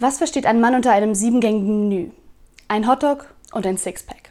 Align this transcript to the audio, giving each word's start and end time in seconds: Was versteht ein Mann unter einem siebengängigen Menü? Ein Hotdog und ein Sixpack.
Was 0.00 0.18
versteht 0.18 0.46
ein 0.46 0.60
Mann 0.60 0.76
unter 0.76 0.92
einem 0.92 1.12
siebengängigen 1.14 1.88
Menü? 1.88 2.10
Ein 2.68 2.86
Hotdog 2.86 3.34
und 3.52 3.66
ein 3.66 3.78
Sixpack. 3.78 4.27